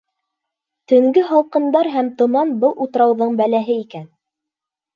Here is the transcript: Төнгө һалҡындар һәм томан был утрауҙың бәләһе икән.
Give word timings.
Төнгө 0.91 1.23
һалҡындар 1.31 1.91
һәм 1.97 2.09
томан 2.23 2.55
был 2.65 2.75
утрауҙың 2.89 3.39
бәләһе 3.45 3.79
икән. 3.87 4.13